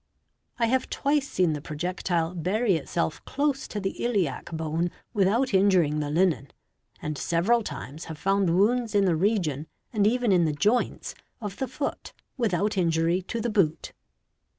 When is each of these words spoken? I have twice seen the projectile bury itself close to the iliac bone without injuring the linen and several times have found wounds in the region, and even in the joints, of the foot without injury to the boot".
I 0.57 0.65
have 0.65 0.89
twice 0.89 1.27
seen 1.29 1.53
the 1.53 1.61
projectile 1.61 2.33
bury 2.33 2.73
itself 2.75 3.23
close 3.23 3.67
to 3.67 3.79
the 3.79 4.03
iliac 4.03 4.49
bone 4.51 4.89
without 5.13 5.53
injuring 5.53 5.99
the 5.99 6.09
linen 6.09 6.47
and 7.03 7.19
several 7.19 7.61
times 7.61 8.05
have 8.05 8.17
found 8.17 8.57
wounds 8.57 8.95
in 8.95 9.05
the 9.05 9.15
region, 9.15 9.67
and 9.93 10.07
even 10.07 10.31
in 10.31 10.45
the 10.45 10.53
joints, 10.53 11.13
of 11.39 11.57
the 11.57 11.67
foot 11.67 12.13
without 12.35 12.79
injury 12.79 13.21
to 13.21 13.39
the 13.39 13.51
boot". 13.51 13.93